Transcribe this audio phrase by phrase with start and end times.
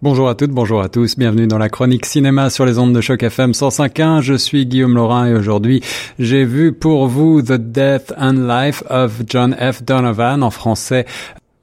[0.00, 3.00] Bonjour à toutes, bonjour à tous, bienvenue dans la chronique cinéma sur les ondes de
[3.00, 4.20] choc FM 105.1.
[4.20, 5.82] Je suis Guillaume Laurin et aujourd'hui
[6.20, 9.82] j'ai vu pour vous The Death and Life of John F.
[9.82, 11.04] Donovan en français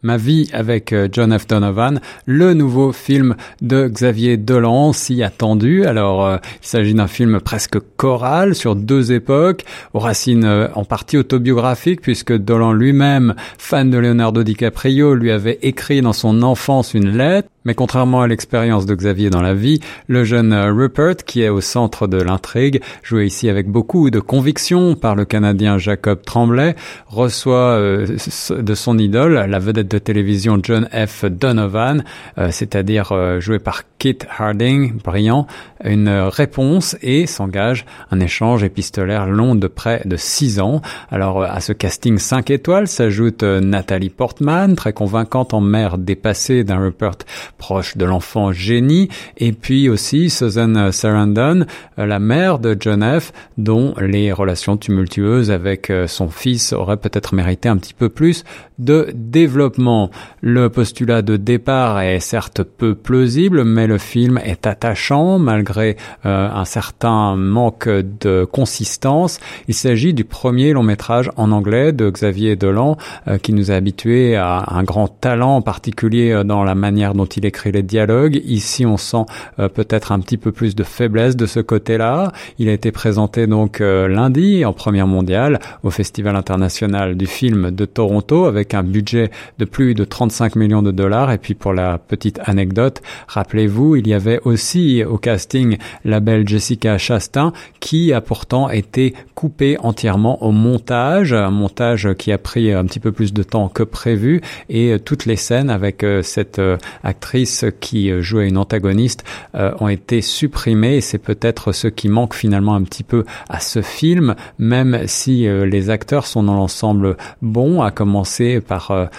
[0.03, 1.47] Ma vie avec euh, John F.
[1.47, 5.85] Donovan, le nouveau film de Xavier Dolan, si attendu.
[5.85, 9.63] Alors, euh, il s'agit d'un film presque choral sur deux époques,
[9.95, 15.57] aux racines euh, en partie autobiographiques, puisque Dolan lui-même, fan de Leonardo DiCaprio, lui avait
[15.63, 19.79] écrit dans son enfance une lettre mais contrairement à l'expérience de Xavier dans la vie,
[20.07, 24.95] le jeune Rupert, qui est au centre de l'intrigue, joué ici avec beaucoup de conviction
[24.95, 26.75] par le Canadien Jacob Tremblay,
[27.07, 28.17] reçoit euh,
[28.49, 31.25] de son idole, la vedette de télévision John F.
[31.25, 32.03] Donovan,
[32.37, 35.47] euh, c'est-à-dire euh, joué par Kit Harding, brillant,
[35.83, 40.83] une réponse et s'engage un échange épistolaire long de près de six ans.
[41.09, 46.77] Alors à ce casting 5 étoiles s'ajoute Nathalie Portman, très convaincante en mère dépassée d'un
[46.77, 47.15] Rupert
[47.57, 51.65] proche de l'enfant génie, et puis aussi Susan Sarandon,
[51.97, 56.97] euh, la mère de John F., dont les relations tumultueuses avec euh, son fils auraient
[56.97, 58.43] peut-être mérité un petit peu plus
[58.77, 60.11] de développement.
[60.41, 66.49] Le postulat de départ est certes peu plausible, mais le film est attachant malgré euh,
[66.49, 69.39] un certain manque de consistance.
[69.67, 72.97] Il s'agit du premier long métrage en anglais de Xavier Dolan,
[73.41, 77.71] qui nous a habitués à un grand talent particulier dans la manière dont il écrit
[77.71, 78.41] les dialogues.
[78.45, 79.25] Ici, on sent
[79.59, 82.31] euh, peut-être un petit peu plus de faiblesse de ce côté-là.
[82.59, 87.71] Il a été présenté donc euh, lundi en première mondiale au Festival international du film
[87.71, 91.31] de Toronto avec un budget de plus de 35 millions de dollars.
[91.31, 96.47] Et puis pour la petite anecdote, rappelez-vous, il y avait aussi au casting la belle
[96.47, 102.71] Jessica Chastain qui a pourtant été coupée entièrement au montage, un montage qui a pris
[102.71, 106.59] un petit peu plus de temps que prévu et euh, toutes les scènes avec cette
[107.03, 109.23] actrice qui euh, jouait une antagoniste
[109.55, 113.59] euh, ont été supprimés et c'est peut-être ce qui manque finalement un petit peu à
[113.59, 119.09] ce film, même si euh, les acteurs sont dans l'ensemble bons, à commencer par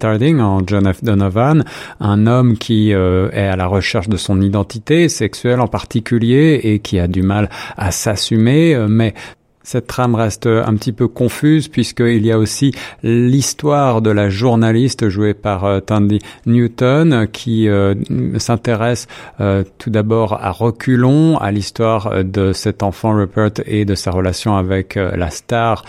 [0.00, 1.02] Harding en John F.
[1.02, 1.64] Donovan,
[2.00, 6.98] un homme qui est à la recherche de son identité sexuelle en particulier et qui
[6.98, 9.14] a du mal à s'assumer, mais
[9.70, 12.72] cette trame reste un petit peu confuse puisqu'il y a aussi
[13.04, 17.94] l'histoire de la journaliste jouée par euh, Tandy Newton qui euh,
[18.38, 19.06] s'intéresse
[19.40, 24.56] euh, tout d'abord à reculons à l'histoire de cet enfant Rupert et de sa relation
[24.56, 25.84] avec la star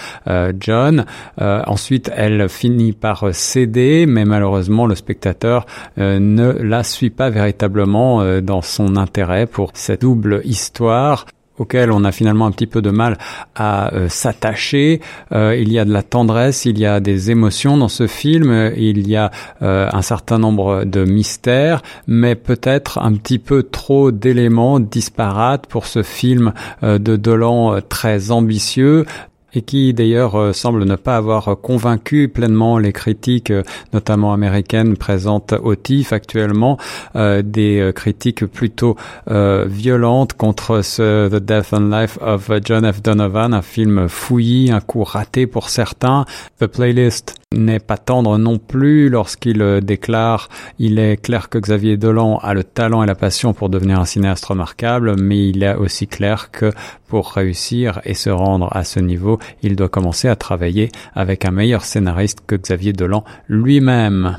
[0.59, 1.05] John.
[1.39, 5.65] ensuite, elle finit par céder, mais malheureusement le spectateur
[5.97, 11.25] ne la suit pas véritablement dans son intérêt pour cette double histoire
[11.61, 13.19] auquel on a finalement un petit peu de mal
[13.55, 14.99] à euh, s'attacher.
[15.31, 18.71] Euh, il y a de la tendresse, il y a des émotions dans ce film,
[18.75, 19.29] il y a
[19.61, 25.85] euh, un certain nombre de mystères, mais peut-être un petit peu trop d'éléments disparates pour
[25.85, 29.05] ce film de Dolan très ambitieux
[29.53, 33.63] et qui d'ailleurs euh, semble ne pas avoir convaincu pleinement les critiques, euh,
[33.93, 36.77] notamment américaines, présentes au TIFF actuellement,
[37.15, 38.95] euh, des critiques plutôt
[39.27, 43.01] violentes contre ce The Death and Life of John F.
[43.01, 46.25] Donovan, un film fouillis, un coup raté pour certains.
[46.59, 52.37] The Playlist n'est pas tendre non plus lorsqu'il déclare il est clair que Xavier Dolan
[52.37, 56.07] a le talent et la passion pour devenir un cinéaste remarquable, mais il est aussi
[56.07, 56.71] clair que
[57.07, 61.51] pour réussir et se rendre à ce niveau, il doit commencer à travailler avec un
[61.51, 64.37] meilleur scénariste que Xavier Dolan lui-même.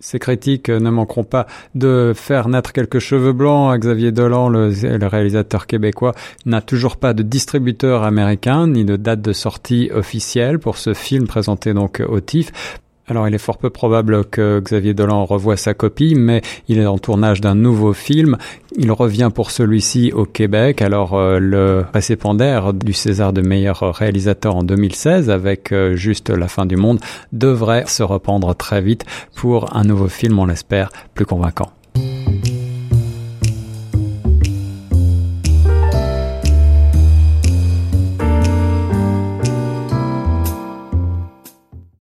[0.00, 3.78] Ces critiques ne manqueront pas de faire naître quelques cheveux blancs.
[3.80, 6.14] Xavier Dolan, le, le réalisateur québécois,
[6.44, 11.26] n'a toujours pas de distributeur américain ni de date de sortie officielle pour ce film
[11.26, 12.80] présenté donc au TIFF.
[13.08, 16.86] Alors il est fort peu probable que Xavier Dolan revoie sa copie, mais il est
[16.86, 18.36] en tournage d'un nouveau film.
[18.76, 20.82] Il revient pour celui-ci au Québec.
[20.82, 26.48] Alors euh, le récipiendaire du César de meilleur réalisateur en 2016, avec euh, juste la
[26.48, 26.98] fin du monde,
[27.32, 29.04] devrait se reprendre très vite
[29.36, 31.70] pour un nouveau film, on l'espère, plus convaincant.